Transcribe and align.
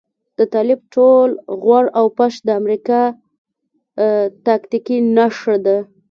د 0.37 0.39
طالب 0.53 0.79
ټول 0.95 1.29
غور 1.61 1.85
او 1.99 2.05
پش 2.17 2.33
د 2.47 2.49
امريکا 2.61 3.01
تاکتيکي 4.47 4.97
نښه 5.15 5.55
ده. 5.65 5.77